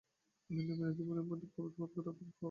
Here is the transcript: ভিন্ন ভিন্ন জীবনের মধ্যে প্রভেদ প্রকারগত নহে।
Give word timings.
ভিন্ন 0.49 0.69
ভিন্ন 0.69 0.83
জীবনের 0.97 1.25
মধ্যে 1.29 1.47
প্রভেদ 1.53 1.73
প্রকারগত 1.77 2.17
নহে। 2.19 2.33